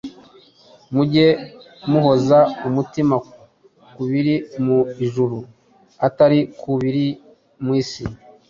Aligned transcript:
Mujye 0.93 1.27
muhoza 1.89 2.39
umutima 2.67 3.15
ku 3.93 4.01
biri 4.11 4.35
mu 4.65 4.79
ijuru 5.05 5.37
atari 6.07 6.39
ku 6.59 6.69
biri 6.81 7.05
mu 7.63 7.71
isi, 7.81 8.03